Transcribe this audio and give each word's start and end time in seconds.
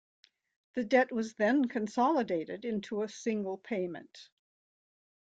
The 0.73 0.83
debt 0.83 1.11
was 1.11 1.35
then 1.35 1.65
'consolidated' 1.69 2.65
into 2.65 3.03
a 3.03 3.07
single 3.07 3.59
payment. 3.59 4.29